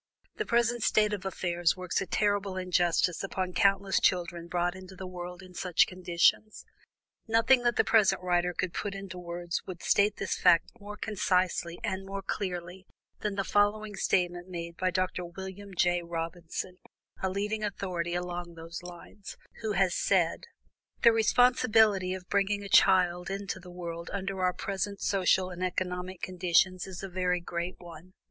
The 0.37 0.47
present 0.47 0.81
state 0.81 1.13
of 1.13 1.25
affairs 1.25 1.77
works 1.77 2.01
a 2.01 2.07
terrible 2.07 2.57
injustice 2.57 3.23
upon 3.23 3.53
countless 3.53 3.99
children 3.99 4.47
brought 4.47 4.73
into 4.73 4.95
the 4.95 5.05
world 5.05 5.43
in 5.43 5.53
such 5.53 5.85
conditions. 5.85 6.65
Nothing 7.27 7.61
that 7.61 7.75
the 7.75 7.83
present 7.83 8.19
writer 8.23 8.51
could 8.51 8.73
put 8.73 8.95
into 8.95 9.19
words 9.19 9.61
would 9.67 9.83
state 9.83 10.15
this 10.17 10.35
fact 10.39 10.71
more 10.79 10.97
concisely 10.97 11.77
and 11.83 12.09
clearly 12.25 12.87
than 13.19 13.35
the 13.35 13.43
following 13.43 13.95
statement 13.95 14.47
made 14.49 14.75
by 14.75 14.89
Dr. 14.89 15.23
Wm. 15.23 15.75
J. 15.77 16.01
Robinson, 16.01 16.79
a 17.21 17.29
leading 17.29 17.63
authority 17.63 18.15
along 18.15 18.55
these 18.55 18.81
lines, 18.81 19.37
who 19.61 19.73
has 19.73 19.95
said: 19.95 20.45
"The 21.03 21.11
responsibility 21.13 22.15
of 22.15 22.27
bringing 22.27 22.63
a 22.63 22.69
child 22.69 23.29
into 23.29 23.59
the 23.59 23.69
world 23.69 24.09
under 24.11 24.41
our 24.41 24.53
present 24.53 24.99
social 24.99 25.51
and 25.51 25.63
economic 25.63 26.23
conditions 26.23 26.87
is 26.87 27.03
a 27.03 27.07
very 27.07 27.39
great 27.39 27.75
one. 27.77 28.13